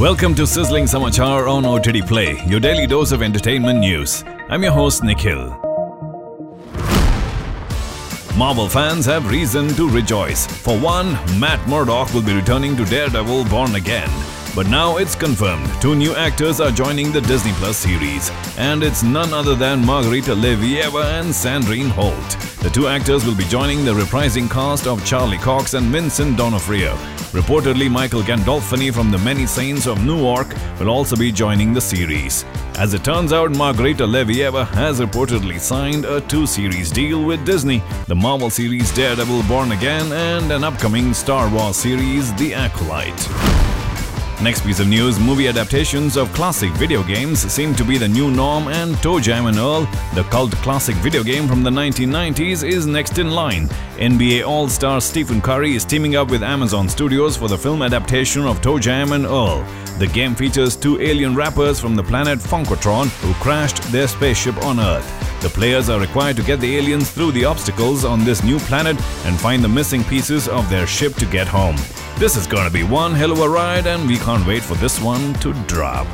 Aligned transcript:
Welcome 0.00 0.34
to 0.34 0.44
Sizzling 0.44 0.86
Samachar 0.86 1.48
on 1.48 1.64
OTT 1.64 2.04
Play, 2.08 2.42
your 2.48 2.58
daily 2.58 2.84
dose 2.84 3.12
of 3.12 3.22
entertainment 3.22 3.78
news. 3.78 4.24
I'm 4.48 4.64
your 4.64 4.72
host 4.72 5.04
Nikhil. 5.04 5.50
Marvel 8.36 8.68
fans 8.68 9.06
have 9.06 9.30
reason 9.30 9.68
to 9.76 9.88
rejoice. 9.88 10.48
For 10.48 10.76
one, 10.76 11.12
Matt 11.38 11.64
Murdock 11.68 12.12
will 12.12 12.22
be 12.22 12.34
returning 12.34 12.76
to 12.76 12.84
Daredevil 12.84 13.44
Born 13.44 13.76
Again. 13.76 14.10
But 14.54 14.68
now 14.68 14.98
it's 14.98 15.16
confirmed 15.16 15.68
two 15.82 15.96
new 15.96 16.14
actors 16.14 16.60
are 16.60 16.70
joining 16.70 17.10
the 17.10 17.20
Disney 17.22 17.50
Plus 17.54 17.76
series, 17.76 18.30
and 18.56 18.84
it's 18.84 19.02
none 19.02 19.34
other 19.34 19.56
than 19.56 19.84
Margarita 19.84 20.32
Levieva 20.32 21.04
and 21.18 21.30
Sandrine 21.30 21.88
Holt. 21.88 22.38
The 22.62 22.70
two 22.70 22.86
actors 22.86 23.26
will 23.26 23.34
be 23.34 23.44
joining 23.44 23.84
the 23.84 23.92
reprising 23.92 24.48
cast 24.48 24.86
of 24.86 25.04
Charlie 25.04 25.38
Cox 25.38 25.74
and 25.74 25.86
Vincent 25.86 26.36
D'Onofrio. 26.36 26.94
Reportedly, 27.34 27.90
Michael 27.90 28.22
Gandolfini 28.22 28.94
from 28.94 29.10
The 29.10 29.18
Many 29.18 29.44
Saints 29.44 29.88
of 29.88 30.04
Newark 30.04 30.54
will 30.78 30.88
also 30.88 31.16
be 31.16 31.32
joining 31.32 31.74
the 31.74 31.80
series. 31.80 32.44
As 32.76 32.94
it 32.94 33.02
turns 33.02 33.32
out, 33.32 33.50
Margarita 33.50 34.06
Levieva 34.06 34.68
has 34.68 35.00
reportedly 35.00 35.58
signed 35.58 36.04
a 36.04 36.20
two 36.20 36.46
series 36.46 36.92
deal 36.92 37.24
with 37.24 37.44
Disney 37.44 37.82
the 38.06 38.14
Marvel 38.14 38.50
series 38.50 38.94
Daredevil 38.94 39.42
Born 39.48 39.72
Again 39.72 40.12
and 40.12 40.52
an 40.52 40.62
upcoming 40.62 41.12
Star 41.12 41.52
Wars 41.52 41.76
series 41.76 42.32
The 42.34 42.54
Acolyte. 42.54 43.73
Next 44.44 44.62
piece 44.62 44.78
of 44.78 44.88
news 44.88 45.18
movie 45.18 45.48
adaptations 45.48 46.18
of 46.18 46.30
classic 46.34 46.70
video 46.72 47.02
games 47.02 47.50
seem 47.50 47.74
to 47.76 47.82
be 47.82 47.96
the 47.96 48.06
new 48.06 48.30
norm, 48.30 48.68
and 48.68 48.94
ToeJam 48.96 49.48
and 49.48 49.56
Earl, 49.56 49.88
the 50.14 50.22
cult 50.24 50.52
classic 50.56 50.94
video 50.96 51.22
game 51.22 51.48
from 51.48 51.62
the 51.62 51.70
1990s, 51.70 52.62
is 52.62 52.86
next 52.86 53.16
in 53.16 53.30
line. 53.30 53.68
NBA 53.96 54.46
All 54.46 54.68
Star 54.68 55.00
Stephen 55.00 55.40
Curry 55.40 55.74
is 55.74 55.86
teaming 55.86 56.14
up 56.16 56.30
with 56.30 56.42
Amazon 56.42 56.90
Studios 56.90 57.38
for 57.38 57.48
the 57.48 57.56
film 57.56 57.80
adaptation 57.80 58.42
of 58.42 58.60
ToeJam 58.60 59.14
and 59.14 59.24
Earl. 59.24 59.64
The 59.98 60.08
game 60.08 60.34
features 60.34 60.76
two 60.76 61.00
alien 61.00 61.34
rappers 61.34 61.80
from 61.80 61.96
the 61.96 62.04
planet 62.04 62.38
Funkotron 62.38 63.06
who 63.22 63.32
crashed 63.42 63.82
their 63.92 64.06
spaceship 64.06 64.58
on 64.58 64.78
Earth. 64.78 65.23
The 65.44 65.50
players 65.50 65.90
are 65.90 66.00
required 66.00 66.36
to 66.36 66.42
get 66.42 66.58
the 66.60 66.78
aliens 66.78 67.10
through 67.10 67.32
the 67.32 67.44
obstacles 67.44 68.02
on 68.02 68.24
this 68.24 68.42
new 68.42 68.58
planet 68.60 68.96
and 69.26 69.38
find 69.38 69.62
the 69.62 69.68
missing 69.68 70.02
pieces 70.02 70.48
of 70.48 70.70
their 70.70 70.86
ship 70.86 71.16
to 71.16 71.26
get 71.26 71.46
home. 71.46 71.76
This 72.16 72.34
is 72.34 72.46
gonna 72.46 72.70
be 72.70 72.82
one 72.82 73.12
hell 73.12 73.30
of 73.30 73.40
a 73.40 73.48
ride, 73.48 73.86
and 73.86 74.08
we 74.08 74.16
can't 74.16 74.46
wait 74.46 74.62
for 74.62 74.74
this 74.76 74.98
one 75.02 75.34
to 75.40 75.52
drop. 75.66 76.06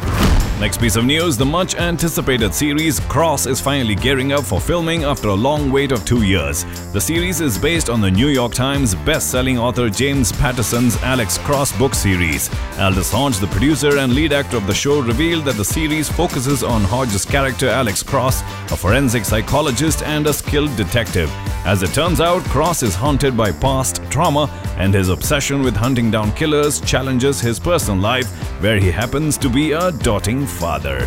Next 0.60 0.78
piece 0.78 0.96
of 0.96 1.06
news 1.06 1.38
the 1.38 1.46
much 1.46 1.74
anticipated 1.76 2.52
series 2.52 3.00
Cross 3.00 3.46
is 3.46 3.62
finally 3.62 3.94
gearing 3.94 4.32
up 4.32 4.44
for 4.44 4.60
filming 4.60 5.04
after 5.04 5.28
a 5.28 5.34
long 5.34 5.72
wait 5.72 5.90
of 5.90 6.04
two 6.04 6.22
years. 6.22 6.66
The 6.92 7.00
series 7.00 7.40
is 7.40 7.56
based 7.56 7.88
on 7.88 8.02
the 8.02 8.10
New 8.10 8.28
York 8.28 8.52
Times 8.52 8.94
best 8.94 9.30
selling 9.30 9.58
author 9.58 9.88
James 9.88 10.32
Patterson's 10.32 10.98
Alex 11.02 11.38
Cross 11.38 11.72
book 11.78 11.94
series. 11.94 12.50
Aldis 12.78 13.10
Hodge, 13.10 13.38
the 13.38 13.46
producer 13.46 13.96
and 13.96 14.12
lead 14.12 14.34
actor 14.34 14.58
of 14.58 14.66
the 14.66 14.74
show, 14.74 15.00
revealed 15.00 15.46
that 15.46 15.56
the 15.56 15.64
series 15.64 16.10
focuses 16.10 16.62
on 16.62 16.82
Hodge's 16.82 17.24
character 17.24 17.70
Alex 17.70 18.02
Cross, 18.02 18.42
a 18.70 18.76
forensic 18.76 19.19
psychologist 19.24 20.02
and 20.02 20.26
a 20.26 20.32
skilled 20.32 20.74
detective. 20.76 21.30
As 21.64 21.82
it 21.82 21.92
turns 21.92 22.20
out, 22.20 22.42
Cross 22.44 22.82
is 22.82 22.94
haunted 22.94 23.36
by 23.36 23.52
past 23.52 24.02
trauma, 24.10 24.48
and 24.76 24.94
his 24.94 25.08
obsession 25.08 25.62
with 25.62 25.76
hunting 25.76 26.10
down 26.10 26.32
killers 26.32 26.80
challenges 26.80 27.40
his 27.40 27.58
personal 27.58 28.00
life, 28.00 28.28
where 28.62 28.78
he 28.78 28.90
happens 28.90 29.36
to 29.38 29.48
be 29.48 29.72
a 29.72 29.92
doting 29.92 30.46
father. 30.46 30.98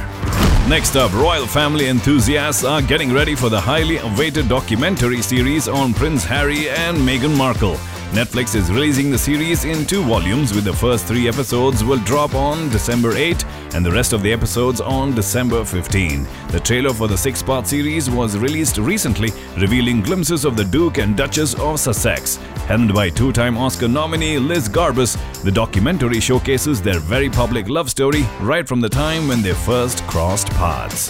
Next 0.70 0.96
up, 0.96 1.14
royal 1.14 1.46
family 1.46 1.88
enthusiasts 1.88 2.64
are 2.64 2.82
getting 2.82 3.12
ready 3.12 3.36
for 3.36 3.50
the 3.50 3.60
highly 3.60 3.98
awaited 3.98 4.48
documentary 4.48 5.22
series 5.22 5.68
on 5.68 5.94
Prince 5.94 6.24
Harry 6.24 6.70
and 6.70 6.98
Meghan 6.98 7.36
Markle. 7.38 7.78
Netflix 8.14 8.54
is 8.54 8.72
releasing 8.72 9.10
the 9.10 9.18
series 9.18 9.66
in 9.66 9.88
two 9.88 10.04
volumes, 10.04 10.54
with 10.54 10.66
the 10.66 10.74
first 10.74 11.08
three 11.08 11.28
episodes 11.28 11.84
will 11.84 11.98
drop 12.02 12.36
on 12.36 12.70
December 12.70 13.18
8 13.18 13.44
and 13.74 13.84
the 13.84 13.92
rest 13.92 14.14
of 14.14 14.22
the 14.22 14.32
episodes 14.32 14.80
on 14.80 15.16
December 15.16 15.66
15. 15.66 16.28
The 16.50 16.60
trailer 16.60 16.94
for 16.94 17.08
the 17.08 17.18
six-part 17.18 17.66
series 17.66 18.12
was 18.12 18.38
released 18.38 18.78
recently, 18.78 19.32
revealing 19.58 20.02
glimpses 20.02 20.46
of 20.46 20.56
the 20.56 20.64
Duke 20.64 21.00
and 21.00 21.18
Duchess 21.18 21.56
of 21.56 21.80
Sussex. 21.80 22.36
Helmed 22.68 22.94
by 22.94 23.10
two-time 23.10 23.58
Oscar 23.58 23.88
nominee 23.88 24.38
Liz 24.38 24.70
Garbus, 24.70 25.18
the 25.42 25.52
documentary 25.52 26.20
showcases 26.20 26.84
their 26.84 27.00
very 27.00 27.32
public 27.32 27.68
love 27.68 27.90
story 27.90 28.28
right 28.42 28.68
from 28.68 28.80
the 28.80 28.90
time 28.90 29.28
when 29.28 29.42
they 29.42 29.54
first 29.54 30.04
crossed 30.04 30.50
paths. 30.52 31.10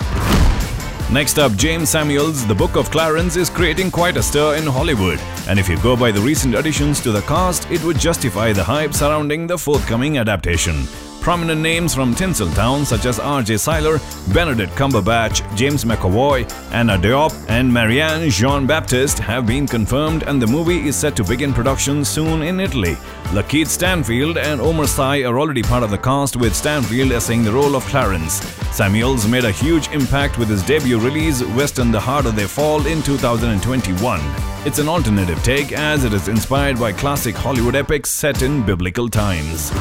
Next 1.13 1.37
up, 1.37 1.51
Jeymes 1.51 1.89
Samuels' 1.89 2.43
The 2.47 2.55
Book 2.55 2.75
of 2.75 2.89
Clarence 2.89 3.35
is 3.35 3.47
creating 3.47 3.91
quite 3.91 4.17
a 4.17 4.23
stir 4.23 4.55
in 4.55 4.65
Hollywood, 4.65 5.19
and 5.47 5.59
if 5.59 5.69
you 5.69 5.77
go 5.77 5.95
by 5.95 6.09
the 6.09 6.19
recent 6.19 6.55
additions 6.55 6.99
to 7.01 7.11
the 7.11 7.21
cast, 7.21 7.69
it 7.69 7.83
would 7.83 7.99
justify 7.99 8.51
the 8.51 8.63
hype 8.63 8.95
surrounding 8.95 9.45
the 9.45 9.55
forthcoming 9.55 10.17
adaptation. 10.17 10.87
Prominent 11.23 11.61
names 11.61 11.95
from 11.95 12.13
Tinseltown 12.13 12.85
such 12.85 13.05
as 13.05 13.17
R.J. 13.17 13.55
Cyler, 13.55 13.97
Benedict 14.33 14.73
Cumberbatch, 14.73 15.55
James 15.55 15.85
McAvoy, 15.85 16.51
Anna 16.73 16.97
Diop, 16.97 17.33
and 17.47 17.73
Marianne 17.73 18.29
Jean-Baptiste 18.29 19.19
have 19.19 19.47
been 19.47 19.65
confirmed 19.65 20.23
and 20.23 20.41
the 20.41 20.45
movie 20.45 20.85
is 20.85 20.97
set 20.97 21.15
to 21.15 21.23
begin 21.23 21.53
production 21.53 22.03
soon 22.03 22.41
in 22.41 22.59
Italy. 22.59 22.95
LaKeith 23.31 23.67
Stanfield 23.67 24.37
and 24.37 24.59
Omar 24.59 24.85
Sy 24.85 25.23
are 25.23 25.39
already 25.39 25.63
part 25.63 25.81
of 25.83 25.91
the 25.91 25.97
cast 25.97 26.35
with 26.35 26.53
Stanfield 26.53 27.13
essaying 27.13 27.45
the 27.45 27.53
role 27.53 27.77
of 27.77 27.85
Clarence. 27.85 28.41
Samuels 28.75 29.25
made 29.25 29.45
a 29.45 29.51
huge 29.51 29.87
impact 29.93 30.37
with 30.37 30.49
his 30.49 30.61
debut 30.61 30.99
release 30.99 31.41
Western 31.55 31.89
The 31.89 32.01
Harder 32.01 32.31
They 32.31 32.47
Fall 32.47 32.85
in 32.85 33.01
2021. 33.01 34.19
It's 34.65 34.79
an 34.79 34.89
alternative 34.89 35.41
take 35.41 35.71
as 35.71 36.03
it 36.03 36.13
is 36.13 36.27
inspired 36.27 36.79
by 36.79 36.91
classic 36.91 37.35
Hollywood 37.35 37.75
epics 37.75 38.09
set 38.09 38.41
in 38.41 38.65
biblical 38.65 39.07
times. 39.07 39.71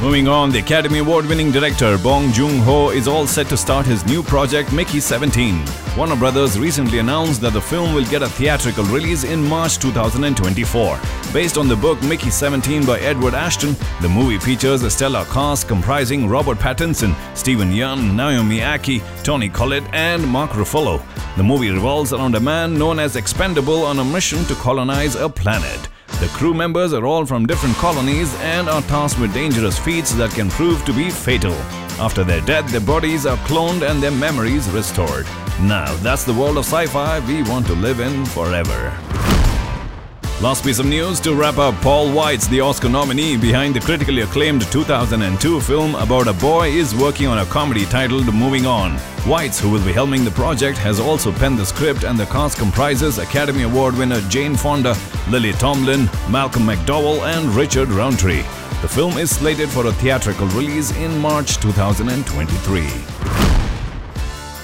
Moving 0.00 0.28
on, 0.28 0.50
the 0.50 0.60
Academy 0.60 0.89
Award 0.98 1.26
winning 1.26 1.52
director 1.52 1.96
Bong 1.98 2.32
Joon 2.32 2.58
Ho 2.62 2.90
is 2.90 3.06
all 3.06 3.26
set 3.26 3.48
to 3.48 3.56
start 3.56 3.86
his 3.86 4.04
new 4.06 4.22
project 4.22 4.72
Mickey 4.72 4.98
17. 4.98 5.64
Warner 5.96 6.16
Brothers 6.16 6.58
recently 6.58 6.98
announced 6.98 7.40
that 7.42 7.52
the 7.52 7.60
film 7.60 7.94
will 7.94 8.04
get 8.04 8.22
a 8.22 8.28
theatrical 8.28 8.84
release 8.84 9.22
in 9.24 9.42
March 9.48 9.78
2024. 9.78 10.98
Based 11.32 11.56
on 11.56 11.68
the 11.68 11.76
book 11.76 12.02
Mickey 12.02 12.30
17 12.30 12.84
by 12.84 12.98
Edward 12.98 13.34
Ashton, 13.34 13.76
the 14.00 14.08
movie 14.08 14.38
features 14.38 14.82
a 14.82 14.90
stellar 14.90 15.24
cast 15.26 15.68
comprising 15.68 16.28
Robert 16.28 16.58
Pattinson, 16.58 17.14
Steven 17.36 17.70
Yeun, 17.72 18.14
Naomi 18.14 18.58
Ackie, 18.58 19.02
Toni 19.22 19.48
Collette, 19.48 19.88
and 19.92 20.26
Mark 20.26 20.50
Ruffalo. 20.50 21.00
The 21.36 21.44
movie 21.44 21.70
revolves 21.70 22.12
around 22.12 22.34
a 22.34 22.40
man 22.40 22.74
known 22.74 22.98
as 22.98 23.16
Expendable 23.16 23.84
on 23.84 24.00
a 24.00 24.04
mission 24.04 24.44
to 24.46 24.54
colonize 24.56 25.14
a 25.14 25.28
planet. 25.28 25.88
The 26.20 26.28
crew 26.34 26.52
members 26.52 26.92
are 26.92 27.06
all 27.06 27.24
from 27.24 27.46
different 27.46 27.74
colonies 27.76 28.34
and 28.42 28.68
are 28.68 28.82
tasked 28.82 29.18
with 29.18 29.32
dangerous 29.32 29.78
feats 29.78 30.12
that 30.16 30.30
can 30.32 30.50
prove 30.50 30.84
to 30.84 30.92
be 30.92 31.08
fatal. 31.08 31.54
After 31.98 32.24
their 32.24 32.42
death, 32.42 32.70
their 32.70 32.82
bodies 32.82 33.24
are 33.24 33.38
cloned 33.38 33.88
and 33.88 34.02
their 34.02 34.10
memories 34.10 34.68
restored. 34.68 35.24
Now, 35.62 35.90
that's 36.02 36.24
the 36.24 36.34
world 36.34 36.58
of 36.58 36.66
sci 36.66 36.88
fi 36.88 37.20
we 37.26 37.42
want 37.44 37.66
to 37.68 37.72
live 37.72 38.00
in 38.00 38.26
forever. 38.26 38.92
Last 40.42 40.64
piece 40.64 40.78
of 40.78 40.86
news 40.86 41.20
to 41.20 41.34
wrap 41.34 41.58
up 41.58 41.74
Paul 41.82 42.08
Weitz, 42.08 42.48
the 42.48 42.62
Oscar 42.62 42.88
nominee 42.88 43.36
behind 43.36 43.76
the 43.76 43.80
critically 43.80 44.22
acclaimed 44.22 44.62
2002 44.72 45.60
film 45.60 45.94
about 45.96 46.28
a 46.28 46.32
boy, 46.32 46.70
is 46.70 46.94
working 46.94 47.26
on 47.26 47.40
a 47.40 47.44
comedy 47.44 47.84
titled 47.84 48.24
Moving 48.34 48.64
On. 48.64 48.96
Weitz, 49.26 49.60
who 49.60 49.68
will 49.68 49.84
be 49.84 49.92
helming 49.92 50.24
the 50.24 50.30
project, 50.30 50.78
has 50.78 50.98
also 50.98 51.30
penned 51.30 51.58
the 51.58 51.66
script, 51.66 52.04
and 52.04 52.18
the 52.18 52.24
cast 52.24 52.56
comprises 52.56 53.18
Academy 53.18 53.64
Award 53.64 53.94
winner 53.98 54.22
Jane 54.30 54.56
Fonda, 54.56 54.96
Lily 55.28 55.52
Tomlin, 55.52 56.08
Malcolm 56.30 56.62
McDowell, 56.62 57.20
and 57.36 57.54
Richard 57.54 57.90
Roundtree. 57.90 58.42
The 58.80 58.88
film 58.88 59.18
is 59.18 59.28
slated 59.28 59.68
for 59.68 59.88
a 59.88 59.92
theatrical 59.92 60.46
release 60.48 60.90
in 60.96 61.18
March 61.18 61.58
2023. 61.58 63.59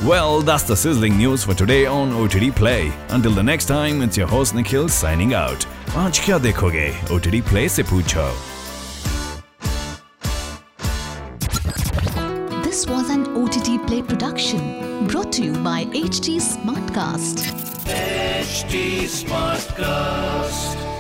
Well, 0.05 0.43
that's 0.43 0.65
the 0.65 0.77
sizzling 0.77 1.17
news 1.17 1.43
for 1.43 1.55
today 1.55 1.87
on 1.87 2.13
OTT 2.13 2.55
Play. 2.55 2.93
Until 3.09 3.33
the 3.33 3.43
next 3.43 3.65
time, 3.65 4.03
it's 4.03 4.15
your 4.15 4.27
host 4.27 4.55
Nikhil 4.55 4.91
signing 4.91 5.33
out. 5.33 5.65
Aaj 5.97 6.21
kya 6.21 6.39
dekhoge? 6.39 6.93
OTT 7.11 7.43
Play 7.47 7.67
se 7.67 7.83
पूछो. 7.83 8.29
This 12.63 12.87
was 12.87 13.09
an 13.09 13.25
OTT 13.39 13.87
Play 13.87 14.03
production 14.03 15.07
brought 15.07 15.33
to 15.33 15.43
you 15.43 15.55
by 15.65 15.87
HT 15.87 16.41
Smartcast. 16.43 17.47
HT 17.87 19.09
Smartcast. 19.09 20.96